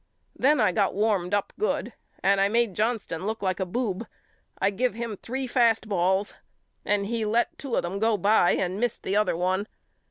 Then 0.35 0.59
I 0.59 0.71
got 0.71 0.95
warmed 0.95 1.31
up 1.31 1.53
good 1.59 1.93
and 2.23 2.41
I 2.41 2.47
made 2.49 2.73
Johnston 2.73 3.27
look 3.27 3.43
like 3.43 3.59
a 3.59 3.67
boob. 3.67 4.07
I 4.57 4.71
give 4.71 4.95
him 4.95 5.15
three 5.15 5.45
fast 5.45 5.87
balls 5.87 6.33
and 6.83 7.05
he 7.05 7.23
let 7.23 7.55
two 7.59 7.75
of 7.75 7.83
them 7.83 7.99
go 7.99 8.17
by 8.17 8.53
and 8.53 8.79
missed 8.79 9.03
the 9.03 9.15
other 9.15 9.37
one. 9.37 9.67